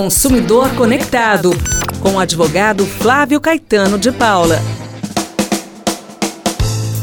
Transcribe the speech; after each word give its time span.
Consumidor 0.00 0.74
Conectado, 0.76 1.50
com 2.00 2.14
o 2.14 2.18
advogado 2.18 2.86
Flávio 2.86 3.38
Caetano 3.38 3.98
de 3.98 4.10
Paula. 4.10 4.58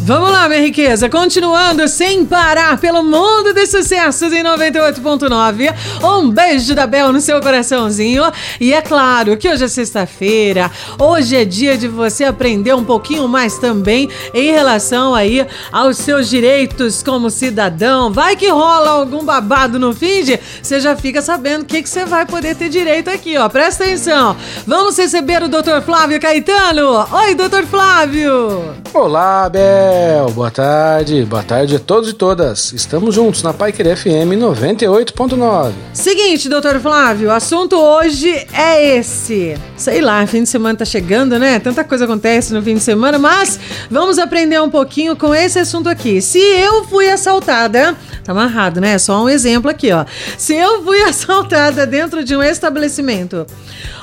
Vamos 0.07 0.31
lá, 0.31 0.47
minha 0.47 0.61
riqueza. 0.61 1.09
Continuando 1.09 1.85
sem 1.85 2.25
parar 2.25 2.79
pelo 2.79 3.03
mundo 3.03 3.53
de 3.53 3.65
sucessos 3.67 4.31
em 4.31 4.41
98.9. 4.41 5.73
Um 6.01 6.29
beijo 6.29 6.73
da 6.73 6.87
Bel 6.87 7.11
no 7.11 7.19
seu 7.19 7.41
coraçãozinho. 7.41 8.23
E 8.57 8.73
é 8.73 8.81
claro 8.81 9.35
que 9.35 9.49
hoje 9.49 9.65
é 9.65 9.67
sexta-feira. 9.67 10.71
Hoje 10.97 11.35
é 11.35 11.43
dia 11.43 11.77
de 11.77 11.89
você 11.89 12.23
aprender 12.23 12.73
um 12.73 12.85
pouquinho 12.85 13.27
mais 13.27 13.57
também 13.57 14.09
em 14.33 14.49
relação 14.49 15.13
aí 15.13 15.45
aos 15.73 15.97
seus 15.97 16.29
direitos 16.29 17.03
como 17.03 17.29
cidadão. 17.29 18.09
Vai 18.09 18.37
que 18.37 18.47
rola 18.47 18.91
algum 18.91 19.25
babado 19.25 19.77
no 19.77 19.93
fim 19.93 20.23
de, 20.23 20.39
você 20.61 20.79
já 20.79 20.95
fica 20.95 21.21
sabendo 21.21 21.63
o 21.63 21.65
que, 21.65 21.83
que 21.83 21.89
você 21.89 22.05
vai 22.05 22.25
poder 22.25 22.55
ter 22.55 22.69
direito 22.69 23.09
aqui, 23.09 23.37
ó. 23.37 23.49
Presta 23.49 23.83
atenção. 23.83 24.37
Vamos 24.65 24.97
receber 24.97 25.43
o 25.43 25.49
Dr. 25.49 25.81
Flávio 25.85 26.17
Caetano. 26.17 27.05
Oi, 27.11 27.35
Dr. 27.35 27.65
Flávio. 27.69 28.73
Olá, 28.93 29.49
Bel. 29.49 29.96
Rafael, 29.97 30.29
boa 30.29 30.51
tarde, 30.51 31.25
boa 31.25 31.41
tarde 31.41 31.75
a 31.75 31.79
todos 31.79 32.11
e 32.11 32.13
todas. 32.13 32.71
Estamos 32.71 33.15
juntos 33.15 33.41
na 33.41 33.51
Paiquer 33.51 33.97
FM 33.97 34.37
98.9. 34.37 35.71
Seguinte, 35.91 36.47
doutor 36.47 36.79
Flávio, 36.79 37.29
o 37.29 37.31
assunto 37.31 37.75
hoje 37.75 38.29
é 38.53 38.95
esse. 38.95 39.57
Sei 39.75 39.99
lá, 39.99 40.25
fim 40.27 40.43
de 40.43 40.49
semana 40.49 40.77
tá 40.77 40.85
chegando, 40.85 41.39
né? 41.39 41.57
Tanta 41.57 41.83
coisa 41.83 42.05
acontece 42.05 42.53
no 42.53 42.61
fim 42.61 42.75
de 42.75 42.79
semana, 42.79 43.17
mas 43.17 43.59
vamos 43.89 44.19
aprender 44.19 44.61
um 44.61 44.69
pouquinho 44.69 45.15
com 45.15 45.33
esse 45.33 45.57
assunto 45.57 45.89
aqui. 45.89 46.21
Se 46.21 46.37
eu 46.37 46.83
fui 46.83 47.09
assaltada, 47.09 47.97
tá 48.23 48.33
amarrado, 48.33 48.79
né? 48.79 48.99
Só 48.99 49.23
um 49.23 49.27
exemplo 49.27 49.71
aqui, 49.71 49.91
ó. 49.91 50.05
Se 50.37 50.53
eu 50.53 50.83
fui 50.83 51.01
assaltada 51.09 51.87
dentro 51.87 52.23
de 52.23 52.35
um 52.35 52.43
estabelecimento, 52.43 53.47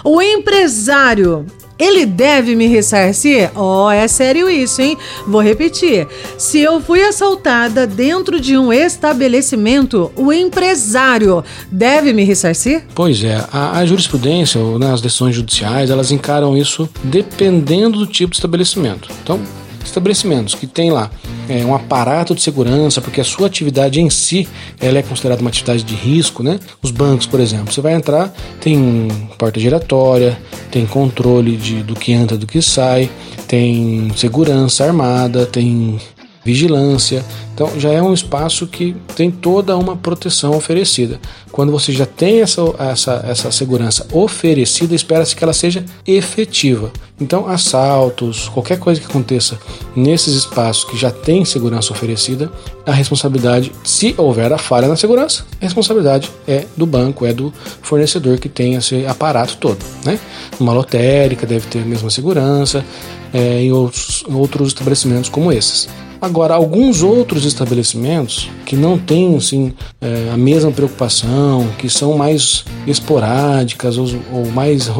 o 0.03 0.21
empresário 0.21 1.47
ele 1.79 2.07
deve 2.07 2.55
me 2.55 2.67
ressarcir? 2.67 3.51
Ó, 3.55 3.87
oh, 3.87 3.91
é 3.91 4.07
sério 4.07 4.49
isso, 4.49 4.81
hein? 4.81 4.97
Vou 5.27 5.41
repetir. 5.41 6.07
Se 6.39 6.61
eu 6.61 6.81
fui 6.81 7.03
assaltada 7.03 7.87
dentro 7.87 8.41
de 8.41 8.57
um 8.57 8.73
estabelecimento, 8.73 10.11
o 10.17 10.33
empresário 10.33 11.45
deve 11.71 12.13
me 12.13 12.25
ressarcir? 12.25 12.85
Pois 12.95 13.23
é, 13.25 13.45
a, 13.53 13.79
a 13.79 13.87
jurisprudência 13.87 14.61
ou 14.61 14.79
né, 14.79 14.93
as 14.93 15.01
decisões 15.01 15.35
judiciais, 15.35 15.91
elas 15.91 16.11
encaram 16.11 16.57
isso 16.57 16.89
dependendo 17.03 17.99
do 17.99 18.07
tipo 18.07 18.31
de 18.31 18.37
estabelecimento. 18.37 19.09
Então, 19.23 19.41
estabelecimentos 19.85 20.55
que 20.55 20.67
tem 20.67 20.91
lá 20.91 21.11
é, 21.49 21.65
um 21.65 21.75
aparato 21.75 22.35
de 22.35 22.43
segurança, 22.43 23.01
porque 23.01 23.21
a 23.21 23.25
sua 23.25 23.47
atividade 23.47 24.01
em 24.01 24.11
si 24.11 24.49
ela 24.81 24.99
é 24.99 25.03
considerada 25.03 25.41
uma 25.41 25.51
atividade 25.51 25.83
de 25.83 25.95
risco, 25.95 26.43
né? 26.43 26.59
Os 26.83 26.91
bancos, 26.91 27.27
por 27.27 27.41
exemplo, 27.41 27.73
você 27.73 27.81
vai 27.81 27.95
entrar, 27.95 28.33
tem 28.61 29.09
porta 29.39 29.61
giratória, 29.61 30.39
tem 30.71 30.87
controle 30.87 31.57
de, 31.57 31.83
do 31.83 31.95
que 31.95 32.13
entra, 32.13 32.37
do 32.37 32.47
que 32.47 32.61
sai, 32.63 33.11
tem 33.47 34.11
segurança 34.17 34.85
armada, 34.85 35.47
tem 35.47 35.99
vigilância. 36.45 37.25
Então 37.55 37.71
já 37.79 37.91
é 37.91 38.03
um 38.03 38.13
espaço 38.13 38.67
que 38.67 38.95
tem 39.17 39.31
toda 39.31 39.77
uma 39.77 39.97
proteção 39.97 40.57
oferecida. 40.57 41.19
Quando 41.51 41.71
você 41.71 41.93
já 41.93 42.05
tem 42.05 42.41
essa, 42.41 42.63
essa, 42.79 43.25
essa 43.29 43.51
segurança 43.53 44.07
oferecida, 44.13 44.95
espera-se 44.95 45.37
que 45.37 45.45
ela 45.45 45.53
seja 45.53 45.85
efetiva. 46.07 46.91
Então, 47.21 47.47
assaltos, 47.47 48.49
qualquer 48.49 48.77
coisa 48.77 49.01
que 49.01 49.07
aconteça 49.07 49.57
nesses 49.95 50.35
espaços 50.35 50.83
que 50.83 50.97
já 50.97 51.13
tem 51.13 51.45
segurança 51.45 51.93
oferecida, 51.93 52.51
a 52.85 52.91
responsabilidade, 52.91 53.71
se 53.85 54.17
houver 54.19 54.53
a 54.53 54.59
falha 54.59 54.89
na 54.89 54.97
segurança, 54.97 55.47
a 55.61 55.65
responsabilidade 55.65 56.29
é 56.47 56.65
do 56.77 56.85
banco, 56.85 57.25
é 57.25 57.33
do 57.33 57.55
fornecedor 57.83 58.39
que 58.39 58.49
tem 58.49 58.75
esse 58.75 59.07
aparato 59.07 59.57
todo. 59.59 59.79
Né? 60.05 60.19
Uma 60.59 60.73
lotérica 60.73 61.47
deve 61.47 61.69
ter 61.69 61.83
a 61.83 61.85
mesma 61.85 62.11
segurança, 62.11 62.85
é, 63.33 63.63
em 63.63 63.71
outros, 63.71 64.25
outros 64.29 64.69
estabelecimentos 64.69 65.31
como 65.31 65.53
esses. 65.53 65.89
Agora, 66.25 66.55
alguns 66.55 67.03
outros 67.03 67.45
estabelecimentos 67.45 68.49
que 68.65 68.75
não 68.75 68.97
têm 68.97 69.37
assim, 69.37 69.75
é, 70.01 70.31
a 70.33 70.39
mesma 70.39 70.71
preocupação, 70.71 71.69
que 71.77 71.87
são 71.87 72.17
mais 72.17 72.65
esporádicas 72.87 73.99
ou, 73.99 74.09
ou 74.33 74.47
mais 74.47 74.91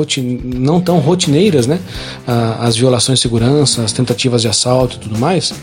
não 0.55 0.83
tão 0.83 0.99
rotineiras, 0.99 1.67
né? 1.67 1.81
as 2.61 2.77
violações 2.77 3.21
de 3.21 3.23
segurança, 3.23 3.83
as 3.83 3.91
tentativas 3.91 4.43
de 4.43 4.49
assalto 4.49 4.97
e 4.97 4.99
tudo 4.99 5.19
mais, 5.19 5.55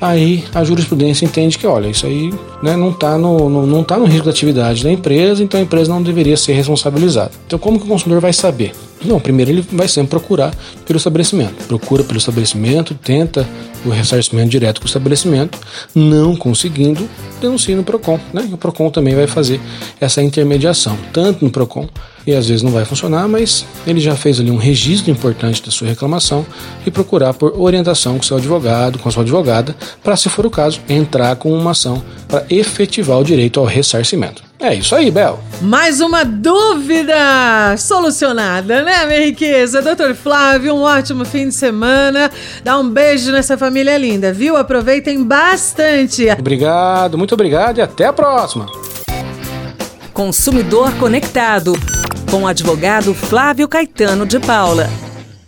aí 0.00 0.42
a 0.54 0.64
jurisprudência 0.64 1.26
entende 1.26 1.58
que, 1.58 1.66
olha, 1.66 1.88
isso 1.88 2.06
aí 2.06 2.32
né, 2.62 2.74
não 2.74 2.88
está 2.88 3.18
no, 3.18 3.50
no, 3.50 3.66
não 3.66 3.84
tá 3.84 3.98
no 3.98 4.06
risco 4.06 4.24
da 4.24 4.30
atividade 4.30 4.82
da 4.82 4.90
empresa, 4.90 5.44
então 5.44 5.60
a 5.60 5.62
empresa 5.62 5.92
não 5.92 6.02
deveria 6.02 6.36
ser 6.38 6.54
responsabilizada. 6.54 7.32
Então, 7.46 7.58
como 7.58 7.78
que 7.78 7.84
o 7.84 7.88
consumidor 7.88 8.22
vai 8.22 8.32
saber? 8.32 8.72
Não, 9.02 9.18
primeiro 9.18 9.50
ele 9.50 9.66
vai 9.72 9.88
sempre 9.88 10.10
procurar 10.10 10.54
pelo 10.86 10.98
estabelecimento. 10.98 11.64
Procura 11.66 12.04
pelo 12.04 12.18
estabelecimento, 12.18 12.94
tenta 12.94 13.48
o 13.84 13.88
ressarcimento 13.88 14.50
direto 14.50 14.80
com 14.80 14.84
o 14.84 14.88
estabelecimento, 14.88 15.58
não 15.94 16.36
conseguindo, 16.36 17.08
denuncia 17.40 17.74
no 17.74 17.82
PROCON. 17.82 18.20
Né? 18.32 18.46
E 18.50 18.54
o 18.54 18.58
PROCON 18.58 18.90
também 18.90 19.14
vai 19.14 19.26
fazer 19.26 19.58
essa 19.98 20.22
intermediação, 20.22 20.98
tanto 21.12 21.44
no 21.44 21.50
PROCON, 21.50 21.88
e 22.26 22.34
às 22.34 22.48
vezes 22.48 22.62
não 22.62 22.70
vai 22.70 22.84
funcionar, 22.84 23.26
mas 23.26 23.64
ele 23.86 24.00
já 24.00 24.14
fez 24.14 24.38
ali 24.38 24.50
um 24.50 24.56
registro 24.56 25.10
importante 25.10 25.62
da 25.62 25.70
sua 25.70 25.88
reclamação 25.88 26.44
e 26.86 26.90
procurar 26.90 27.32
por 27.32 27.58
orientação 27.58 28.18
com 28.18 28.22
seu 28.22 28.36
advogado, 28.36 28.98
com 28.98 29.08
a 29.08 29.12
sua 29.12 29.22
advogada, 29.22 29.74
para, 30.04 30.16
se 30.16 30.28
for 30.28 30.44
o 30.44 30.50
caso, 30.50 30.80
entrar 30.88 31.34
com 31.36 31.50
uma 31.52 31.70
ação 31.70 32.02
para 32.28 32.44
efetivar 32.50 33.18
o 33.18 33.24
direito 33.24 33.58
ao 33.58 33.66
ressarcimento. 33.66 34.49
É 34.60 34.74
isso 34.74 34.94
aí, 34.94 35.10
Bel. 35.10 35.40
Mais 35.62 36.02
uma 36.02 36.22
dúvida 36.22 37.14
solucionada, 37.78 38.82
né, 38.82 39.06
minha 39.06 39.24
riqueza? 39.24 39.80
Doutor 39.80 40.14
Flávio, 40.14 40.74
um 40.74 40.82
ótimo 40.82 41.24
fim 41.24 41.48
de 41.48 41.54
semana. 41.54 42.30
Dá 42.62 42.78
um 42.78 42.88
beijo 42.88 43.32
nessa 43.32 43.56
família 43.56 43.96
linda, 43.96 44.34
viu? 44.34 44.58
Aproveitem 44.58 45.24
bastante. 45.24 46.28
Obrigado, 46.38 47.16
muito 47.16 47.32
obrigado 47.32 47.78
e 47.78 47.80
até 47.80 48.06
a 48.06 48.12
próxima. 48.12 48.66
Consumidor 50.12 50.92
Conectado, 50.96 51.72
com 52.30 52.42
o 52.42 52.46
advogado 52.46 53.14
Flávio 53.14 53.66
Caetano 53.66 54.26
de 54.26 54.38
Paula. 54.38 54.90